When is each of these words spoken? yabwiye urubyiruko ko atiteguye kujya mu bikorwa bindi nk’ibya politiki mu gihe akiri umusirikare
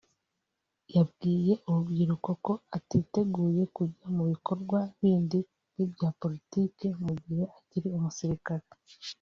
yabwiye 0.95 1.53
urubyiruko 1.67 2.29
ko 2.45 2.53
atiteguye 2.77 3.63
kujya 3.75 4.05
mu 4.15 4.23
bikorwa 4.31 4.79
bindi 4.99 5.39
nk’ibya 5.73 6.09
politiki 6.21 6.85
mu 7.03 7.11
gihe 7.23 7.43
akiri 7.59 7.87
umusirikare 7.97 8.65